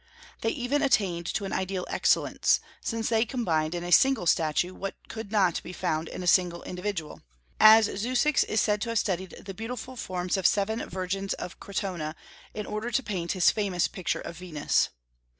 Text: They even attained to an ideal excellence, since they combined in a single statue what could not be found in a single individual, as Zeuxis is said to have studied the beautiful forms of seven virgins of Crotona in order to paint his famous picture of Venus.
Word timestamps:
They 0.41 0.49
even 0.49 0.81
attained 0.81 1.27
to 1.35 1.45
an 1.45 1.53
ideal 1.53 1.85
excellence, 1.87 2.59
since 2.81 3.07
they 3.09 3.23
combined 3.23 3.75
in 3.75 3.83
a 3.83 3.91
single 3.91 4.25
statue 4.25 4.73
what 4.73 4.95
could 5.09 5.31
not 5.31 5.61
be 5.61 5.73
found 5.73 6.07
in 6.07 6.23
a 6.23 6.25
single 6.25 6.63
individual, 6.63 7.21
as 7.59 7.85
Zeuxis 7.87 8.43
is 8.45 8.59
said 8.61 8.81
to 8.81 8.89
have 8.89 8.97
studied 8.97 9.35
the 9.45 9.53
beautiful 9.53 9.95
forms 9.95 10.37
of 10.37 10.47
seven 10.47 10.89
virgins 10.89 11.33
of 11.35 11.59
Crotona 11.59 12.15
in 12.55 12.65
order 12.65 12.89
to 12.89 13.03
paint 13.03 13.33
his 13.33 13.51
famous 13.51 13.87
picture 13.87 14.21
of 14.21 14.37
Venus. 14.37 14.89